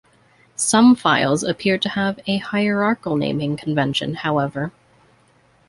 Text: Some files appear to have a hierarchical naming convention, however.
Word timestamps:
Some 0.55 0.95
files 0.95 1.43
appear 1.43 1.77
to 1.77 1.89
have 1.89 2.19
a 2.25 2.39
hierarchical 2.39 3.17
naming 3.17 3.55
convention, 3.55 4.15
however. 4.15 4.71